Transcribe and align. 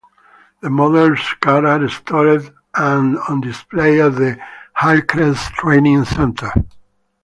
The 0.63 0.69
model 0.71 1.15
cars 1.41 1.83
are 1.83 1.87
stored 1.87 2.51
and 2.73 3.19
on 3.29 3.39
display 3.41 4.01
at 4.01 4.15
the 4.15 4.35
Hillcrest 4.75 5.53
Training 5.53 6.05
Centre. 6.05 6.51